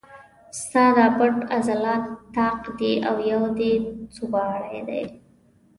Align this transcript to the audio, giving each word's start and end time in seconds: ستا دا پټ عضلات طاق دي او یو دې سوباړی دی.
ستا 0.61 0.83
دا 0.97 1.07
پټ 1.17 1.33
عضلات 1.57 2.03
طاق 2.35 2.61
دي 2.79 2.91
او 3.07 3.15
یو 3.31 3.41
دې 3.57 3.73
سوباړی 4.15 4.79
دی. 4.89 5.03